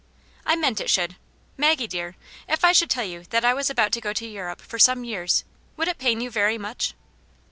'*" 0.17 0.29
I 0.47 0.55
meant 0.55 0.81
it 0.81 0.89
should. 0.89 1.15
Maggie 1.57 1.85
dear, 1.85 2.15
if 2.49 2.65
I 2.65 2.71
should 2.71 2.89
tell 2.89 3.03
you 3.03 3.23
that 3.29 3.45
I 3.45 3.53
was 3.53 3.69
about 3.69 3.91
to 3.91 4.01
go 4.01 4.13
to 4.13 4.25
Europe 4.25 4.59
for 4.61 4.79
some 4.79 5.03
years^ 5.03 5.43
would 5.77 5.87
it 5.87 5.99
pain 5.99 6.21
you 6.21 6.31
very 6.31 6.57
much 6.57 6.95